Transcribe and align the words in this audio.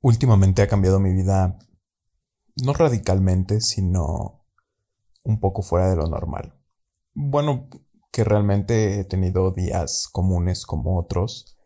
últimamente 0.00 0.62
ha 0.62 0.68
cambiado 0.68 1.00
mi 1.00 1.12
vida 1.12 1.58
no 2.56 2.72
radicalmente, 2.72 3.60
sino 3.60 4.44
un 5.24 5.40
poco 5.40 5.62
fuera 5.62 5.90
de 5.90 5.96
lo 5.96 6.08
normal. 6.08 6.58
Bueno, 7.14 7.68
que 8.10 8.24
realmente 8.24 9.00
he 9.00 9.04
tenido 9.04 9.52
días 9.52 10.08
comunes 10.10 10.66
como 10.66 10.98
otros, 10.98 11.56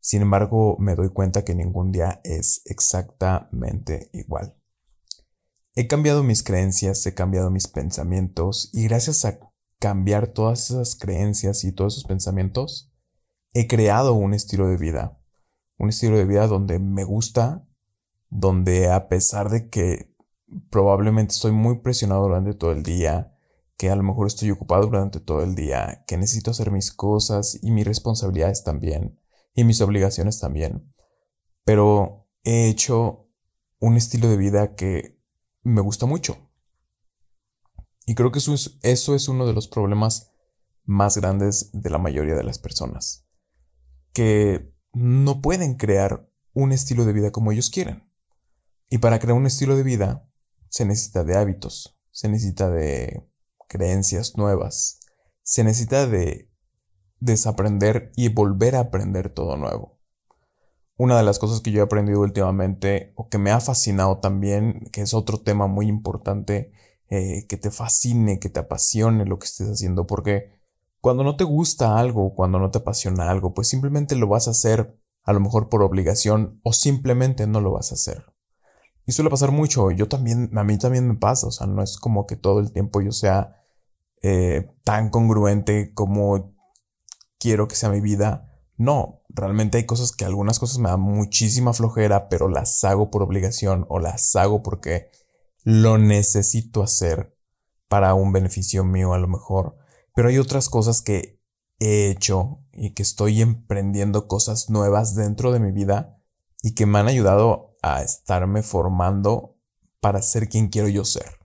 sin 0.00 0.22
embargo 0.22 0.76
me 0.78 0.94
doy 0.94 1.10
cuenta 1.10 1.44
que 1.44 1.54
ningún 1.54 1.92
día 1.92 2.20
es 2.24 2.62
exactamente 2.64 4.10
igual. 4.12 4.56
He 5.74 5.86
cambiado 5.86 6.22
mis 6.22 6.42
creencias, 6.42 7.06
he 7.06 7.14
cambiado 7.14 7.50
mis 7.50 7.68
pensamientos 7.68 8.70
y 8.72 8.84
gracias 8.84 9.24
a 9.24 9.38
cambiar 9.78 10.28
todas 10.28 10.70
esas 10.70 10.96
creencias 10.96 11.64
y 11.64 11.72
todos 11.72 11.94
esos 11.94 12.04
pensamientos, 12.04 12.92
he 13.54 13.66
creado 13.66 14.14
un 14.14 14.34
estilo 14.34 14.68
de 14.68 14.76
vida. 14.76 15.18
Un 15.78 15.88
estilo 15.88 16.16
de 16.18 16.24
vida 16.24 16.46
donde 16.46 16.78
me 16.78 17.04
gusta, 17.04 17.66
donde 18.34 18.90
a 18.90 19.08
pesar 19.08 19.50
de 19.50 19.68
que 19.68 20.10
probablemente 20.70 21.34
estoy 21.34 21.52
muy 21.52 21.80
presionado 21.80 22.22
durante 22.22 22.54
todo 22.54 22.72
el 22.72 22.82
día, 22.82 23.36
que 23.76 23.90
a 23.90 23.96
lo 23.96 24.02
mejor 24.02 24.26
estoy 24.26 24.50
ocupado 24.50 24.86
durante 24.86 25.20
todo 25.20 25.42
el 25.42 25.54
día, 25.54 26.02
que 26.06 26.16
necesito 26.16 26.50
hacer 26.50 26.70
mis 26.70 26.92
cosas 26.92 27.58
y 27.62 27.70
mis 27.70 27.86
responsabilidades 27.86 28.64
también, 28.64 29.20
y 29.54 29.64
mis 29.64 29.82
obligaciones 29.82 30.40
también. 30.40 30.90
Pero 31.64 32.26
he 32.42 32.68
hecho 32.68 33.28
un 33.80 33.98
estilo 33.98 34.30
de 34.30 34.38
vida 34.38 34.76
que 34.76 35.20
me 35.62 35.82
gusta 35.82 36.06
mucho. 36.06 36.50
Y 38.06 38.14
creo 38.14 38.32
que 38.32 38.38
eso 38.38 38.54
es, 38.54 38.78
eso 38.82 39.14
es 39.14 39.28
uno 39.28 39.46
de 39.46 39.52
los 39.52 39.68
problemas 39.68 40.32
más 40.84 41.18
grandes 41.18 41.70
de 41.72 41.90
la 41.90 41.98
mayoría 41.98 42.34
de 42.34 42.44
las 42.44 42.58
personas. 42.58 43.26
Que 44.14 44.72
no 44.94 45.42
pueden 45.42 45.74
crear 45.74 46.28
un 46.54 46.72
estilo 46.72 47.04
de 47.04 47.12
vida 47.12 47.30
como 47.30 47.52
ellos 47.52 47.68
quieren. 47.68 48.10
Y 48.92 48.98
para 48.98 49.18
crear 49.18 49.38
un 49.38 49.46
estilo 49.46 49.74
de 49.74 49.84
vida 49.84 50.28
se 50.68 50.84
necesita 50.84 51.24
de 51.24 51.38
hábitos, 51.38 51.98
se 52.10 52.28
necesita 52.28 52.68
de 52.68 53.26
creencias 53.66 54.36
nuevas, 54.36 55.00
se 55.42 55.64
necesita 55.64 56.06
de 56.06 56.50
desaprender 57.18 58.12
y 58.16 58.28
volver 58.28 58.76
a 58.76 58.80
aprender 58.80 59.30
todo 59.30 59.56
nuevo. 59.56 59.98
Una 60.98 61.16
de 61.16 61.22
las 61.22 61.38
cosas 61.38 61.62
que 61.62 61.70
yo 61.70 61.80
he 61.80 61.84
aprendido 61.84 62.20
últimamente 62.20 63.14
o 63.16 63.30
que 63.30 63.38
me 63.38 63.50
ha 63.50 63.60
fascinado 63.60 64.18
también, 64.18 64.90
que 64.92 65.00
es 65.00 65.14
otro 65.14 65.40
tema 65.40 65.66
muy 65.68 65.86
importante, 65.88 66.72
eh, 67.08 67.46
que 67.48 67.56
te 67.56 67.70
fascine, 67.70 68.40
que 68.40 68.50
te 68.50 68.60
apasione 68.60 69.24
lo 69.24 69.38
que 69.38 69.46
estés 69.46 69.70
haciendo, 69.70 70.06
porque 70.06 70.60
cuando 71.00 71.24
no 71.24 71.36
te 71.36 71.44
gusta 71.44 71.98
algo, 71.98 72.34
cuando 72.34 72.58
no 72.58 72.70
te 72.70 72.80
apasiona 72.80 73.30
algo, 73.30 73.54
pues 73.54 73.68
simplemente 73.68 74.16
lo 74.16 74.28
vas 74.28 74.48
a 74.48 74.50
hacer 74.50 75.00
a 75.22 75.32
lo 75.32 75.40
mejor 75.40 75.70
por 75.70 75.82
obligación 75.82 76.60
o 76.62 76.74
simplemente 76.74 77.46
no 77.46 77.62
lo 77.62 77.72
vas 77.72 77.90
a 77.90 77.94
hacer. 77.94 78.31
Suele 79.12 79.30
pasar 79.30 79.52
mucho, 79.52 79.90
yo 79.90 80.08
también, 80.08 80.50
a 80.56 80.64
mí 80.64 80.78
también 80.78 81.06
me 81.08 81.14
pasa, 81.14 81.46
o 81.46 81.50
sea, 81.50 81.66
no 81.66 81.82
es 81.82 81.96
como 81.96 82.26
que 82.26 82.36
todo 82.36 82.60
el 82.60 82.72
tiempo 82.72 83.00
yo 83.00 83.12
sea 83.12 83.62
eh, 84.22 84.70
tan 84.84 85.10
congruente 85.10 85.92
como 85.94 86.54
quiero 87.38 87.68
que 87.68 87.74
sea 87.74 87.90
mi 87.90 88.00
vida. 88.00 88.48
No, 88.76 89.22
realmente 89.28 89.78
hay 89.78 89.86
cosas 89.86 90.12
que 90.12 90.24
algunas 90.24 90.58
cosas 90.58 90.78
me 90.78 90.88
dan 90.88 91.00
muchísima 91.00 91.72
flojera, 91.72 92.28
pero 92.28 92.48
las 92.48 92.82
hago 92.84 93.10
por 93.10 93.22
obligación 93.22 93.86
o 93.88 93.98
las 93.98 94.34
hago 94.36 94.62
porque 94.62 95.10
lo 95.64 95.98
necesito 95.98 96.82
hacer 96.82 97.36
para 97.88 98.14
un 98.14 98.32
beneficio 98.32 98.84
mío 98.84 99.12
a 99.12 99.18
lo 99.18 99.28
mejor. 99.28 99.76
Pero 100.14 100.28
hay 100.28 100.38
otras 100.38 100.68
cosas 100.68 101.02
que 101.02 101.40
he 101.78 102.10
hecho 102.10 102.60
y 102.72 102.94
que 102.94 103.02
estoy 103.02 103.42
emprendiendo 103.42 104.28
cosas 104.28 104.70
nuevas 104.70 105.14
dentro 105.14 105.52
de 105.52 105.60
mi 105.60 105.72
vida 105.72 106.18
y 106.62 106.74
que 106.74 106.86
me 106.86 107.00
han 107.00 107.08
ayudado 107.08 107.71
a 107.82 108.02
estarme 108.02 108.62
formando 108.62 109.58
para 110.00 110.22
ser 110.22 110.48
quien 110.48 110.68
quiero 110.68 110.88
yo 110.88 111.04
ser. 111.04 111.38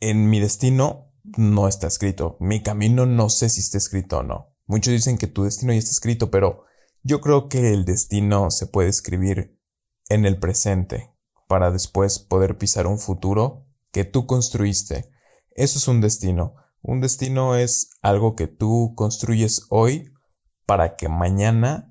En 0.00 0.30
mi 0.30 0.40
destino 0.40 1.12
no 1.36 1.68
está 1.68 1.86
escrito. 1.86 2.36
Mi 2.40 2.62
camino 2.62 3.06
no 3.06 3.28
sé 3.28 3.48
si 3.48 3.60
está 3.60 3.78
escrito 3.78 4.18
o 4.18 4.22
no. 4.22 4.56
Muchos 4.66 4.92
dicen 4.92 5.18
que 5.18 5.26
tu 5.26 5.44
destino 5.44 5.72
ya 5.72 5.78
está 5.78 5.90
escrito, 5.90 6.30
pero 6.30 6.64
yo 7.02 7.20
creo 7.20 7.48
que 7.48 7.72
el 7.72 7.84
destino 7.84 8.50
se 8.50 8.66
puede 8.66 8.88
escribir 8.88 9.58
en 10.08 10.26
el 10.26 10.38
presente 10.38 11.14
para 11.46 11.70
después 11.70 12.18
poder 12.18 12.58
pisar 12.58 12.86
un 12.86 12.98
futuro 12.98 13.66
que 13.92 14.04
tú 14.04 14.26
construiste. 14.26 15.10
Eso 15.50 15.78
es 15.78 15.88
un 15.88 16.00
destino. 16.00 16.54
Un 16.82 17.00
destino 17.00 17.56
es 17.56 17.90
algo 18.02 18.36
que 18.36 18.46
tú 18.46 18.94
construyes 18.96 19.66
hoy 19.68 20.12
para 20.66 20.96
que 20.96 21.08
mañana 21.08 21.89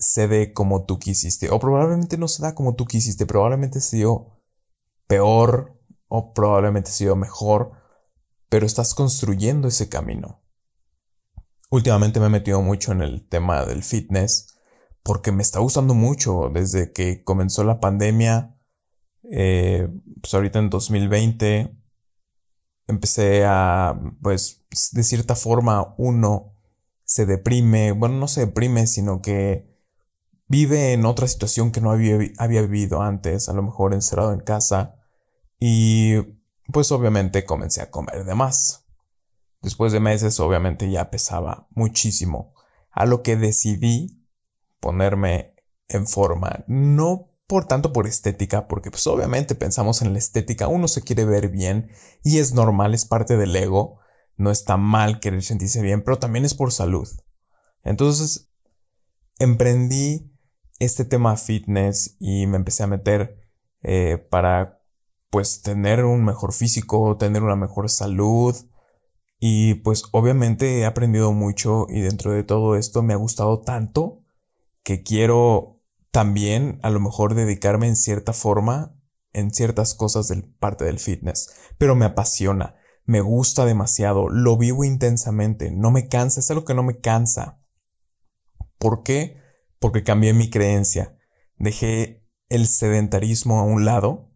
se 0.00 0.26
dé 0.26 0.52
como 0.52 0.84
tú 0.86 0.98
quisiste. 0.98 1.50
O 1.50 1.60
probablemente 1.60 2.18
no 2.18 2.26
se 2.26 2.42
da 2.42 2.56
como 2.56 2.74
tú 2.74 2.86
quisiste, 2.86 3.26
probablemente 3.26 3.80
se 3.80 3.98
dio 3.98 4.42
peor 5.06 5.80
o 6.08 6.34
probablemente 6.34 6.90
se 6.90 7.04
dio 7.04 7.14
mejor 7.14 7.78
pero 8.50 8.66
estás 8.66 8.94
construyendo 8.94 9.68
ese 9.68 9.88
camino. 9.88 10.42
Últimamente 11.70 12.18
me 12.20 12.26
he 12.26 12.30
metido 12.30 12.60
mucho 12.60 12.92
en 12.92 13.00
el 13.00 13.26
tema 13.26 13.64
del 13.64 13.82
fitness 13.82 14.58
porque 15.02 15.32
me 15.32 15.42
está 15.42 15.60
gustando 15.60 15.94
mucho 15.94 16.50
desde 16.52 16.92
que 16.92 17.22
comenzó 17.22 17.62
la 17.64 17.78
pandemia. 17.78 18.58
Eh, 19.32 19.88
pues 20.20 20.34
ahorita 20.34 20.58
en 20.58 20.68
2020 20.68 21.72
empecé 22.88 23.44
a, 23.46 23.98
pues, 24.20 24.66
de 24.90 25.04
cierta 25.04 25.36
forma 25.36 25.94
uno 25.96 26.56
se 27.04 27.26
deprime, 27.26 27.92
bueno, 27.92 28.16
no 28.16 28.26
se 28.26 28.46
deprime, 28.46 28.88
sino 28.88 29.22
que 29.22 29.69
vive 30.50 30.92
en 30.92 31.06
otra 31.06 31.28
situación 31.28 31.70
que 31.70 31.80
no 31.80 31.92
había, 31.92 32.18
había 32.36 32.62
vivido 32.62 33.02
antes, 33.02 33.48
a 33.48 33.52
lo 33.52 33.62
mejor 33.62 33.94
encerrado 33.94 34.32
en 34.32 34.40
casa. 34.40 34.96
Y 35.60 36.16
pues 36.72 36.90
obviamente 36.90 37.44
comencé 37.44 37.80
a 37.82 37.90
comer 37.90 38.24
de 38.24 38.34
más. 38.34 38.84
Después 39.62 39.92
de 39.92 40.00
meses 40.00 40.40
obviamente 40.40 40.90
ya 40.90 41.08
pesaba 41.08 41.68
muchísimo, 41.70 42.52
a 42.90 43.06
lo 43.06 43.22
que 43.22 43.36
decidí 43.36 44.26
ponerme 44.80 45.54
en 45.88 46.08
forma, 46.08 46.64
no 46.66 47.30
por 47.46 47.66
tanto 47.66 47.92
por 47.92 48.08
estética, 48.08 48.66
porque 48.66 48.90
pues 48.90 49.06
obviamente 49.06 49.54
pensamos 49.54 50.02
en 50.02 50.12
la 50.12 50.18
estética, 50.18 50.66
uno 50.66 50.88
se 50.88 51.02
quiere 51.02 51.24
ver 51.26 51.48
bien 51.48 51.90
y 52.24 52.38
es 52.38 52.54
normal, 52.54 52.92
es 52.92 53.04
parte 53.04 53.36
del 53.36 53.54
ego, 53.54 54.00
no 54.36 54.50
está 54.50 54.76
mal 54.76 55.20
querer 55.20 55.44
sentirse 55.44 55.80
bien, 55.80 56.02
pero 56.02 56.18
también 56.18 56.44
es 56.44 56.54
por 56.54 56.72
salud. 56.72 57.08
Entonces, 57.84 58.50
emprendí 59.38 60.29
este 60.80 61.04
tema 61.04 61.36
fitness 61.36 62.16
y 62.18 62.46
me 62.48 62.56
empecé 62.56 62.82
a 62.82 62.88
meter 62.88 63.48
eh, 63.82 64.18
para 64.30 64.82
pues 65.30 65.62
tener 65.62 66.04
un 66.04 66.24
mejor 66.24 66.52
físico, 66.52 67.16
tener 67.16 67.44
una 67.44 67.56
mejor 67.56 67.88
salud. 67.88 68.56
Y 69.38 69.74
pues 69.74 70.04
obviamente 70.10 70.80
he 70.80 70.84
aprendido 70.84 71.32
mucho 71.32 71.86
y 71.88 72.00
dentro 72.00 72.32
de 72.32 72.42
todo 72.42 72.76
esto 72.76 73.02
me 73.02 73.14
ha 73.14 73.16
gustado 73.16 73.60
tanto 73.60 74.24
que 74.82 75.02
quiero 75.02 75.80
también 76.10 76.80
a 76.82 76.90
lo 76.90 76.98
mejor 76.98 77.34
dedicarme 77.34 77.86
en 77.86 77.96
cierta 77.96 78.32
forma 78.32 78.96
en 79.32 79.52
ciertas 79.52 79.94
cosas 79.94 80.28
del 80.28 80.44
parte 80.44 80.84
del 80.84 80.98
fitness, 80.98 81.50
pero 81.78 81.94
me 81.94 82.04
apasiona, 82.04 82.76
me 83.04 83.20
gusta 83.20 83.64
demasiado, 83.64 84.28
lo 84.28 84.56
vivo 84.56 84.84
intensamente, 84.84 85.70
no 85.70 85.90
me 85.90 86.08
cansa, 86.08 86.40
es 86.40 86.50
algo 86.50 86.64
que 86.64 86.74
no 86.74 86.82
me 86.82 86.98
cansa. 86.98 87.60
¿Por 88.78 89.02
qué? 89.02 89.39
Porque 89.80 90.04
cambié 90.04 90.32
mi 90.32 90.50
creencia, 90.50 91.16
dejé 91.56 92.24
el 92.48 92.68
sedentarismo 92.68 93.58
a 93.58 93.64
un 93.64 93.84
lado 93.84 94.30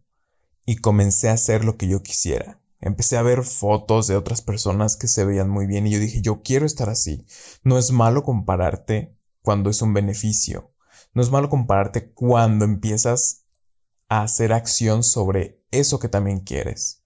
y 0.65 0.77
comencé 0.77 1.29
a 1.29 1.33
hacer 1.33 1.63
lo 1.63 1.77
que 1.77 1.87
yo 1.87 2.03
quisiera. 2.03 2.59
Empecé 2.79 3.17
a 3.17 3.21
ver 3.21 3.43
fotos 3.43 4.07
de 4.07 4.15
otras 4.15 4.41
personas 4.41 4.97
que 4.97 5.07
se 5.07 5.23
veían 5.23 5.49
muy 5.49 5.65
bien 5.65 5.87
y 5.87 5.91
yo 5.91 5.99
dije, 5.99 6.21
yo 6.21 6.41
quiero 6.41 6.65
estar 6.65 6.89
así. 6.89 7.25
No 7.63 7.77
es 7.77 7.91
malo 7.91 8.23
compararte 8.23 9.17
cuando 9.41 9.69
es 9.69 9.81
un 9.81 9.93
beneficio. 9.93 10.73
No 11.13 11.21
es 11.21 11.31
malo 11.31 11.49
compararte 11.49 12.11
cuando 12.11 12.65
empiezas 12.65 13.45
a 14.09 14.23
hacer 14.23 14.51
acción 14.51 15.03
sobre 15.03 15.63
eso 15.71 15.99
que 15.99 16.09
también 16.09 16.41
quieres. 16.41 17.03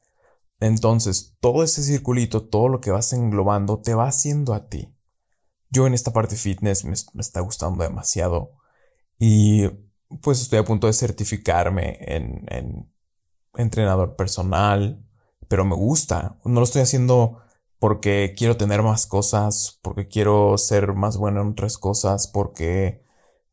Entonces, 0.60 1.38
todo 1.40 1.64
ese 1.64 1.84
circulito, 1.84 2.48
todo 2.48 2.68
lo 2.68 2.82
que 2.82 2.92
vas 2.92 3.14
englobando, 3.14 3.80
te 3.80 3.94
va 3.94 4.08
haciendo 4.08 4.54
a 4.54 4.68
ti. 4.68 4.94
Yo 5.70 5.88
en 5.88 5.94
esta 5.94 6.12
parte 6.12 6.36
fitness 6.36 6.86
me, 6.86 6.94
está 6.94 7.42
gustando 7.42 7.84
demasiado 7.84 8.52
y 9.20 9.68
pues 10.22 10.42
estoy 10.42 10.60
a 10.60 10.66
punto 10.66 10.88
de 10.88 10.94
certificarme 10.94 11.98
en, 12.02 12.46
en 12.48 12.92
entrenador 13.56 14.16
personal, 14.16 15.04
pero 15.48 15.66
me 15.66 15.76
gusta. 15.76 16.38
No 16.46 16.60
lo 16.60 16.64
estoy 16.64 16.82
haciendo 16.82 17.42
porque 17.80 18.36
quiero 18.38 18.58
tener 18.58 18.84
más 18.84 19.08
cosas, 19.08 19.80
porque 19.82 20.08
quiero 20.08 20.58
ser 20.58 20.94
más 20.94 21.18
bueno 21.18 21.42
en 21.42 21.50
otras 21.50 21.78
cosas, 21.78 22.28
porque 22.28 23.04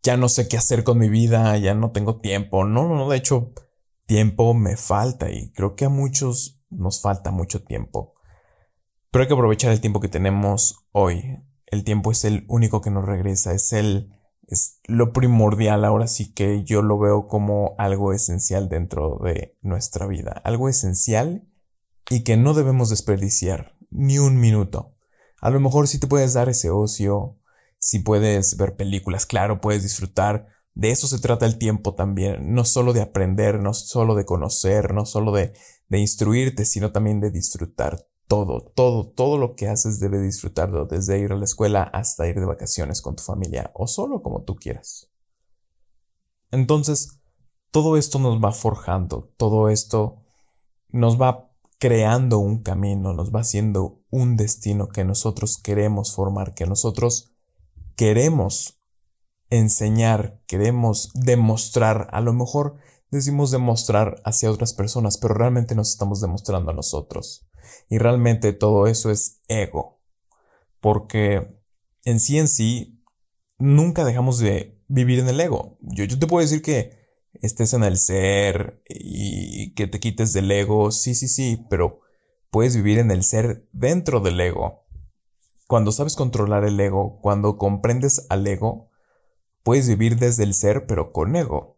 ya 0.02 0.16
no 0.16 0.28
sé 0.28 0.48
qué 0.48 0.56
hacer 0.56 0.84
con 0.84 0.98
mi 0.98 1.08
vida, 1.08 1.56
ya 1.58 1.74
no 1.74 1.92
tengo 1.92 2.18
tiempo. 2.18 2.64
No, 2.64 2.88
no, 2.88 2.96
no, 2.96 3.08
de 3.08 3.16
hecho, 3.16 3.52
tiempo 4.06 4.54
me 4.54 4.76
falta 4.76 5.30
y 5.30 5.52
creo 5.52 5.74
que 5.76 5.84
a 5.84 5.88
muchos 5.88 6.62
nos 6.70 7.00
falta 7.00 7.30
mucho 7.30 7.62
tiempo. 7.64 8.14
Pero 9.10 9.22
hay 9.22 9.28
que 9.28 9.34
aprovechar 9.34 9.72
el 9.72 9.80
tiempo 9.80 10.00
que 10.00 10.08
tenemos 10.08 10.86
hoy. 10.92 11.38
El 11.66 11.84
tiempo 11.84 12.12
es 12.12 12.24
el 12.24 12.44
único 12.48 12.80
que 12.80 12.90
nos 12.90 13.04
regresa, 13.04 13.52
es 13.52 13.72
el 13.72 14.12
es 14.46 14.80
lo 14.84 15.12
primordial, 15.12 15.84
ahora 15.84 16.06
sí 16.06 16.32
que 16.32 16.62
yo 16.64 16.82
lo 16.82 16.98
veo 16.98 17.26
como 17.26 17.74
algo 17.78 18.12
esencial 18.12 18.68
dentro 18.68 19.18
de 19.18 19.56
nuestra 19.60 20.06
vida, 20.06 20.40
algo 20.44 20.68
esencial 20.68 21.48
y 22.08 22.22
que 22.22 22.36
no 22.36 22.54
debemos 22.54 22.90
desperdiciar 22.90 23.76
ni 23.90 24.18
un 24.18 24.38
minuto. 24.38 24.94
A 25.40 25.50
lo 25.50 25.58
mejor 25.60 25.88
si 25.88 25.98
te 25.98 26.06
puedes 26.06 26.34
dar 26.34 26.48
ese 26.48 26.70
ocio, 26.70 27.38
si 27.78 27.98
puedes 27.98 28.56
ver 28.56 28.76
películas, 28.76 29.26
claro, 29.26 29.60
puedes 29.60 29.82
disfrutar. 29.82 30.46
De 30.74 30.90
eso 30.90 31.06
se 31.08 31.18
trata 31.18 31.46
el 31.46 31.58
tiempo 31.58 31.94
también, 31.94 32.54
no 32.54 32.64
solo 32.64 32.92
de 32.92 33.00
aprender, 33.00 33.58
no 33.58 33.74
solo 33.74 34.14
de 34.14 34.24
conocer, 34.24 34.94
no 34.94 35.06
solo 35.06 35.32
de, 35.32 35.54
de 35.88 35.98
instruirte, 35.98 36.64
sino 36.64 36.92
también 36.92 37.20
de 37.20 37.30
disfrutar 37.30 38.06
todo, 38.26 38.60
todo, 38.74 39.06
todo 39.06 39.38
lo 39.38 39.54
que 39.54 39.68
haces 39.68 40.00
debe 40.00 40.20
disfrutarlo, 40.20 40.86
desde 40.86 41.18
ir 41.18 41.32
a 41.32 41.36
la 41.36 41.44
escuela 41.44 41.82
hasta 41.82 42.26
ir 42.26 42.38
de 42.38 42.46
vacaciones 42.46 43.00
con 43.00 43.16
tu 43.16 43.22
familia 43.22 43.70
o 43.74 43.86
solo 43.86 44.22
como 44.22 44.42
tú 44.42 44.56
quieras. 44.56 45.10
Entonces, 46.50 47.20
todo 47.70 47.96
esto 47.96 48.18
nos 48.18 48.42
va 48.42 48.52
forjando, 48.52 49.32
todo 49.36 49.68
esto 49.68 50.22
nos 50.88 51.20
va 51.20 51.50
creando 51.78 52.38
un 52.38 52.62
camino, 52.62 53.12
nos 53.12 53.34
va 53.34 53.40
haciendo 53.40 54.00
un 54.10 54.36
destino 54.36 54.88
que 54.88 55.04
nosotros 55.04 55.58
queremos 55.58 56.14
formar, 56.14 56.54
que 56.54 56.66
nosotros 56.66 57.32
queremos 57.96 58.80
enseñar, 59.50 60.40
queremos 60.46 61.10
demostrar, 61.14 62.08
a 62.12 62.20
lo 62.20 62.32
mejor 62.32 62.76
decimos 63.10 63.50
demostrar 63.50 64.20
hacia 64.24 64.50
otras 64.50 64.72
personas, 64.72 65.18
pero 65.18 65.34
realmente 65.34 65.74
nos 65.74 65.90
estamos 65.90 66.20
demostrando 66.20 66.70
a 66.70 66.74
nosotros. 66.74 67.46
Y 67.88 67.98
realmente 67.98 68.52
todo 68.52 68.86
eso 68.86 69.10
es 69.10 69.42
ego. 69.48 70.00
Porque 70.80 71.60
en 72.04 72.20
sí 72.20 72.38
en 72.38 72.48
sí, 72.48 73.02
nunca 73.58 74.04
dejamos 74.04 74.38
de 74.38 74.80
vivir 74.88 75.18
en 75.18 75.28
el 75.28 75.40
ego. 75.40 75.78
Yo, 75.80 76.04
yo 76.04 76.18
te 76.18 76.26
puedo 76.26 76.42
decir 76.42 76.62
que 76.62 77.06
estés 77.42 77.72
en 77.74 77.84
el 77.84 77.98
ser 77.98 78.82
y 78.88 79.74
que 79.74 79.86
te 79.86 80.00
quites 80.00 80.32
del 80.32 80.50
ego, 80.50 80.90
sí, 80.90 81.14
sí, 81.14 81.28
sí, 81.28 81.66
pero 81.68 82.00
puedes 82.50 82.76
vivir 82.76 82.98
en 82.98 83.10
el 83.10 83.24
ser 83.24 83.68
dentro 83.72 84.20
del 84.20 84.40
ego. 84.40 84.86
Cuando 85.66 85.92
sabes 85.92 86.14
controlar 86.14 86.64
el 86.64 86.78
ego, 86.78 87.20
cuando 87.20 87.58
comprendes 87.58 88.26
al 88.28 88.46
ego, 88.46 88.90
puedes 89.62 89.88
vivir 89.88 90.16
desde 90.16 90.44
el 90.44 90.54
ser 90.54 90.86
pero 90.86 91.12
con 91.12 91.34
ego. 91.34 91.75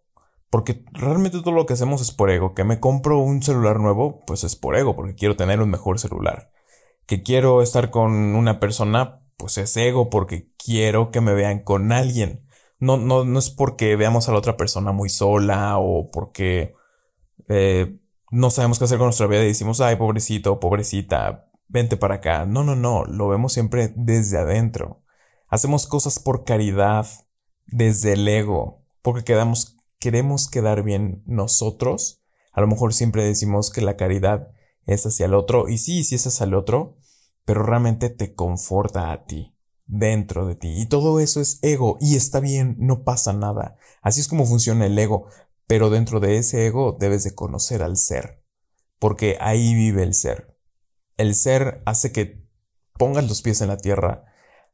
Porque 0.50 0.84
realmente 0.92 1.40
todo 1.40 1.52
lo 1.52 1.66
que 1.66 1.74
hacemos 1.74 2.00
es 2.00 2.12
por 2.12 2.30
ego. 2.30 2.54
Que 2.54 2.64
me 2.64 2.80
compro 2.80 3.18
un 3.18 3.42
celular 3.42 3.80
nuevo, 3.80 4.20
pues 4.26 4.44
es 4.44 4.56
por 4.56 4.76
ego, 4.76 4.96
porque 4.96 5.14
quiero 5.14 5.36
tener 5.36 5.60
un 5.60 5.70
mejor 5.70 5.98
celular. 5.98 6.50
Que 7.06 7.22
quiero 7.22 7.62
estar 7.62 7.90
con 7.90 8.12
una 8.12 8.60
persona, 8.60 9.22
pues 9.36 9.58
es 9.58 9.76
ego, 9.76 10.10
porque 10.10 10.50
quiero 10.56 11.10
que 11.10 11.20
me 11.20 11.34
vean 11.34 11.60
con 11.60 11.92
alguien. 11.92 12.46
No, 12.78 12.96
no, 12.96 13.24
no 13.24 13.38
es 13.38 13.50
porque 13.50 13.96
veamos 13.96 14.28
a 14.28 14.32
la 14.32 14.38
otra 14.38 14.56
persona 14.56 14.92
muy 14.92 15.08
sola 15.08 15.78
o 15.78 16.10
porque 16.10 16.74
eh, 17.48 17.98
no 18.30 18.50
sabemos 18.50 18.78
qué 18.78 18.84
hacer 18.84 18.98
con 18.98 19.06
nuestra 19.06 19.26
vida 19.26 19.42
y 19.42 19.48
decimos, 19.48 19.80
ay, 19.80 19.96
pobrecito, 19.96 20.60
pobrecita, 20.60 21.50
vente 21.66 21.96
para 21.96 22.16
acá. 22.16 22.46
No, 22.46 22.62
no, 22.62 22.76
no, 22.76 23.04
lo 23.04 23.28
vemos 23.28 23.52
siempre 23.52 23.92
desde 23.96 24.38
adentro. 24.38 25.02
Hacemos 25.48 25.86
cosas 25.86 26.18
por 26.18 26.44
caridad, 26.44 27.06
desde 27.66 28.14
el 28.14 28.26
ego, 28.28 28.84
porque 29.02 29.24
quedamos 29.24 29.77
queremos 29.98 30.48
quedar 30.48 30.82
bien 30.82 31.22
nosotros, 31.26 32.22
a 32.52 32.60
lo 32.60 32.66
mejor 32.66 32.94
siempre 32.94 33.24
decimos 33.24 33.70
que 33.70 33.80
la 33.80 33.96
caridad 33.96 34.52
es 34.86 35.04
hacia 35.06 35.26
el 35.26 35.34
otro, 35.34 35.68
y 35.68 35.78
sí, 35.78 36.04
sí 36.04 36.14
es 36.14 36.26
hacia 36.26 36.44
el 36.44 36.54
otro, 36.54 36.96
pero 37.44 37.62
realmente 37.62 38.10
te 38.10 38.34
conforta 38.34 39.12
a 39.12 39.26
ti, 39.26 39.54
dentro 39.86 40.46
de 40.46 40.54
ti. 40.54 40.80
Y 40.80 40.86
todo 40.86 41.20
eso 41.20 41.40
es 41.40 41.58
ego, 41.62 41.98
y 42.00 42.16
está 42.16 42.40
bien, 42.40 42.76
no 42.78 43.04
pasa 43.04 43.32
nada. 43.32 43.76
Así 44.02 44.20
es 44.20 44.28
como 44.28 44.46
funciona 44.46 44.86
el 44.86 44.98
ego, 44.98 45.26
pero 45.66 45.90
dentro 45.90 46.20
de 46.20 46.38
ese 46.38 46.66
ego 46.66 46.96
debes 46.98 47.24
de 47.24 47.34
conocer 47.34 47.82
al 47.82 47.96
ser, 47.96 48.42
porque 48.98 49.36
ahí 49.40 49.74
vive 49.74 50.02
el 50.02 50.14
ser. 50.14 50.56
El 51.16 51.34
ser 51.34 51.82
hace 51.84 52.12
que 52.12 52.46
pongas 52.94 53.28
los 53.28 53.42
pies 53.42 53.60
en 53.60 53.68
la 53.68 53.78
tierra, 53.78 54.24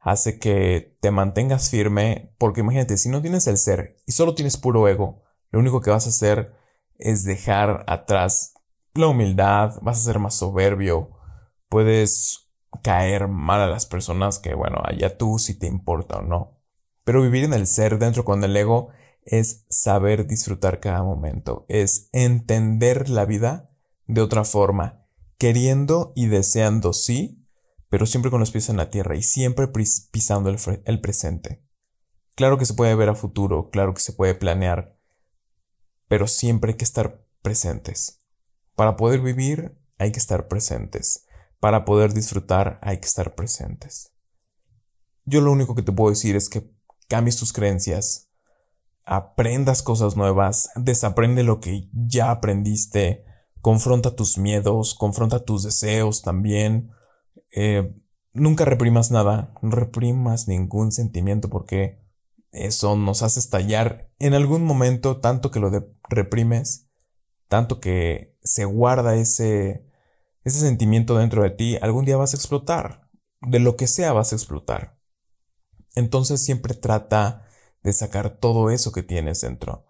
hace 0.05 0.37
que 0.37 0.95
te 1.01 1.09
mantengas 1.09 1.71
firme, 1.71 2.31
porque 2.37 2.61
imagínate, 2.61 2.95
si 2.95 3.09
no 3.09 3.23
tienes 3.23 3.47
el 3.47 3.57
ser 3.57 3.97
y 4.05 4.11
solo 4.11 4.35
tienes 4.35 4.55
puro 4.55 4.87
ego, 4.87 5.23
lo 5.49 5.59
único 5.59 5.81
que 5.81 5.89
vas 5.89 6.05
a 6.05 6.09
hacer 6.09 6.53
es 6.99 7.23
dejar 7.23 7.83
atrás 7.87 8.53
la 8.93 9.07
humildad, 9.07 9.79
vas 9.81 9.99
a 9.99 10.03
ser 10.03 10.19
más 10.19 10.35
soberbio, 10.35 11.09
puedes 11.69 12.51
caer 12.83 13.27
mal 13.27 13.61
a 13.61 13.67
las 13.67 13.87
personas 13.87 14.37
que, 14.37 14.53
bueno, 14.53 14.77
allá 14.83 15.17
tú 15.17 15.39
si 15.39 15.57
te 15.57 15.65
importa 15.65 16.17
o 16.17 16.21
no. 16.21 16.61
Pero 17.03 17.23
vivir 17.23 17.43
en 17.43 17.53
el 17.53 17.65
ser 17.65 17.97
dentro 17.97 18.23
con 18.25 18.43
el 18.43 18.55
ego 18.55 18.89
es 19.23 19.65
saber 19.69 20.27
disfrutar 20.27 20.79
cada 20.79 21.01
momento, 21.01 21.65
es 21.67 22.09
entender 22.13 23.09
la 23.09 23.25
vida 23.25 23.71
de 24.05 24.21
otra 24.21 24.43
forma, 24.43 25.07
queriendo 25.39 26.13
y 26.15 26.27
deseando 26.27 26.93
sí, 26.93 27.44
pero 27.95 28.05
siempre 28.05 28.29
con 28.29 28.41
los 28.41 28.51
pies 28.51 28.67
en 28.67 28.75
la 28.75 28.89
tierra 28.89 29.15
y 29.15 29.23
siempre 29.23 29.69
pisando 30.11 30.49
el, 30.49 30.99
presente. 30.99 31.63
Claro 32.35 32.57
que 32.57 32.65
se 32.65 32.73
puede 32.73 32.93
ver 32.93 33.07
a 33.07 33.15
futuro, 33.15 33.69
claro 33.69 33.93
que 33.93 34.01
se 34.01 34.11
puede 34.11 34.35
planear, 34.35 34.99
pero 36.09 36.27
siempre 36.27 36.71
hay 36.71 36.77
que 36.77 36.83
estar 36.83 37.25
presentes. 37.41 38.21
Para 38.75 38.97
poder 38.97 39.21
vivir 39.21 39.79
hay 39.97 40.11
que 40.11 40.19
estar 40.19 40.49
presentes. 40.49 41.25
Para 41.61 41.85
poder 41.85 42.11
disfrutar 42.11 42.79
hay 42.81 42.99
que 42.99 43.05
estar 43.05 43.33
presentes. 43.33 44.11
Yo 45.23 45.39
lo 45.39 45.53
único 45.53 45.73
que 45.73 45.81
te 45.81 45.93
puedo 45.93 46.09
decir 46.09 46.35
es 46.35 46.49
que 46.49 46.69
cambies 47.07 47.37
tus 47.37 47.53
creencias, 47.53 48.29
aprendas 49.05 49.81
cosas 49.81 50.17
nuevas, 50.17 50.69
desaprende 50.75 51.43
lo 51.43 51.61
que 51.61 51.89
ya 51.93 52.31
aprendiste, 52.31 53.23
confronta 53.61 54.17
tus 54.17 54.37
miedos, 54.37 54.95
confronta 54.95 55.45
tus 55.45 55.63
deseos 55.63 56.23
también, 56.23 56.91
eh, 57.51 57.93
nunca 58.35 58.65
reprimas 58.65 59.09
nada, 59.11 59.53
no 59.61 59.71
reprimas 59.71 60.47
ningún 60.47 60.91
sentimiento 60.91 61.49
porque 61.49 61.99
eso 62.51 62.95
nos 62.95 63.23
hace 63.23 63.39
estallar 63.39 64.11
en 64.19 64.33
algún 64.33 64.63
momento, 64.63 65.19
tanto 65.19 65.51
que 65.51 65.59
lo 65.59 65.71
reprimes, 66.09 66.87
tanto 67.47 67.79
que 67.79 68.37
se 68.43 68.65
guarda 68.65 69.15
ese, 69.15 69.89
ese 70.43 70.59
sentimiento 70.59 71.17
dentro 71.17 71.43
de 71.43 71.49
ti, 71.49 71.77
algún 71.81 72.05
día 72.05 72.17
vas 72.17 72.33
a 72.33 72.37
explotar, 72.37 73.09
de 73.41 73.59
lo 73.59 73.75
que 73.75 73.87
sea 73.87 74.13
vas 74.13 74.31
a 74.31 74.35
explotar. 74.35 74.97
Entonces 75.95 76.43
siempre 76.43 76.73
trata 76.75 77.47
de 77.83 77.93
sacar 77.93 78.37
todo 78.37 78.69
eso 78.69 78.91
que 78.91 79.03
tienes 79.03 79.41
dentro, 79.41 79.85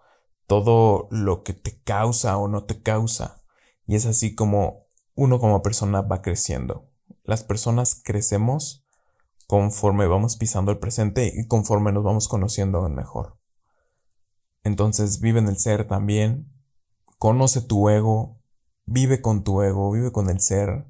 todo 0.48 1.08
lo 1.12 1.44
que 1.44 1.54
te 1.54 1.82
causa 1.82 2.38
o 2.38 2.48
no 2.48 2.66
te 2.66 2.82
causa, 2.82 3.44
y 3.88 3.96
es 3.96 4.06
así 4.06 4.36
como 4.36 4.88
uno 5.16 5.40
como 5.40 5.62
persona 5.62 6.02
va 6.02 6.22
creciendo 6.22 6.92
las 7.26 7.44
personas 7.44 8.02
crecemos 8.04 8.86
conforme 9.48 10.08
vamos 10.08 10.38
pisando 10.38 10.72
el 10.72 10.80
presente 10.80 11.32
y 11.36 11.48
conforme 11.48 11.92
nos 11.92 12.04
vamos 12.04 12.28
conociendo 12.28 12.88
mejor. 12.90 13.38
Entonces 14.64 15.20
vive 15.20 15.40
en 15.40 15.48
el 15.48 15.58
ser 15.58 15.88
también, 15.88 16.52
conoce 17.20 17.62
tu 17.62 17.90
ego, 17.90 18.42
vive 18.86 19.22
con 19.22 19.44
tu 19.44 19.62
ego, 19.62 19.92
vive 19.92 20.12
con 20.12 20.30
el 20.30 20.40
ser, 20.40 20.86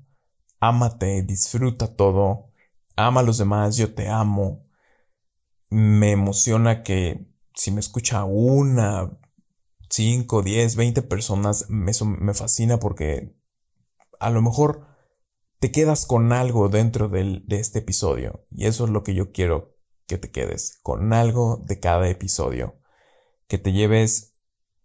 ámate, 0.60 1.24
disfruta 1.24 1.96
todo, 1.96 2.52
ama 2.96 3.22
a 3.22 3.24
los 3.24 3.38
demás, 3.38 3.76
yo 3.76 3.94
te 3.94 4.08
amo. 4.10 4.66
Me 5.70 6.12
emociona 6.12 6.84
que 6.84 7.28
si 7.54 7.72
me 7.72 7.80
escucha 7.80 8.24
una, 8.24 9.18
cinco, 9.90 10.42
diez, 10.42 10.76
veinte 10.76 11.02
personas, 11.02 11.68
eso 11.88 12.06
me 12.06 12.34
fascina 12.34 12.80
porque 12.80 13.36
a 14.20 14.30
lo 14.30 14.42
mejor 14.42 14.95
te 15.60 15.72
quedas 15.72 16.06
con 16.06 16.34
algo 16.34 16.70
dentro 16.70 17.10
de 17.10 17.44
este 17.50 17.80
episodio. 17.80 18.46
Y 18.52 18.66
eso 18.66 18.86
es 18.86 18.92
lo 18.92 19.04
que 19.04 19.14
yo 19.16 19.32
quiero 19.32 19.76
que 20.08 20.18
te 20.18 20.32
quedes, 20.32 20.80
con 20.84 21.14
algo 21.14 21.64
de 21.66 21.80
cada 21.80 22.08
episodio. 22.10 22.80
Que 23.48 23.58
te 23.58 23.72
lleves 23.72 24.36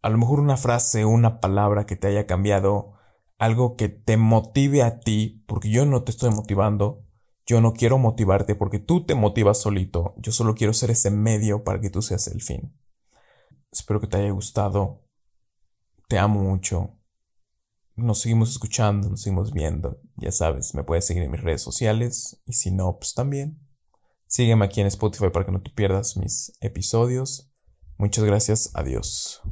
a 0.03 0.09
lo 0.09 0.19
mejor 0.19 0.41
una 0.41 0.57
frase, 0.57 1.05
una 1.05 1.41
palabra 1.41 1.87
que 1.87 1.97
te 1.97 2.09
haya 2.09 2.27
cambiado, 2.27 2.95
algo 3.39 3.77
que 3.77 3.89
te 3.89 4.17
motive 4.17 4.83
a 4.83 5.01
ti, 5.01 5.45
porque 5.47 5.71
yo 5.71 5.85
no 5.85 6.05
te 6.05 6.11
estoy 6.11 6.31
motivando, 6.31 7.05
yo 7.47 7.61
no 7.61 7.73
quiero 7.73 7.99
motivarte 7.99 8.55
porque 8.55 8.79
tú 8.79 9.05
te 9.05 9.15
motivas 9.15 9.59
solito, 9.59 10.15
yo 10.19 10.33
solo 10.33 10.55
quiero 10.55 10.73
ser 10.73 10.91
ese 10.91 11.11
medio 11.11 11.65
para 11.65 11.81
que 11.81 11.91
tú 11.91 12.03
seas 12.03 12.29
el 12.29 12.43
fin. 12.43 12.75
Espero 13.73 14.01
que 14.01 14.07
te 14.07 14.19
haya 14.19 14.31
gustado, 14.31 15.05
te 16.09 16.19
amo 16.19 16.41
mucho, 16.41 17.00
nos 17.97 18.21
seguimos 18.21 18.51
escuchando, 18.51 19.09
nos 19.09 19.23
seguimos 19.23 19.53
viendo. 19.53 20.01
Ya 20.17 20.33
sabes, 20.33 20.75
me 20.75 20.85
puedes 20.85 21.07
seguir 21.07 21.23
en 21.23 21.31
mis 21.31 21.41
redes 21.41 21.63
sociales 21.63 22.41
y 22.47 22.55
si 22.55 22.71
no, 22.71 22.99
pues 22.99 23.15
también. 23.15 23.59
Sígueme 24.27 24.65
aquí 24.65 24.81
en 24.81 24.87
Spotify 24.87 25.31
para 25.31 25.45
que 25.45 25.53
no 25.53 25.61
te 25.61 25.71
pierdas 25.71 26.17
mis 26.17 26.53
episodios. 26.61 27.51
Muchas 27.99 28.25
gracias, 28.25 28.71
adiós. 28.75 29.43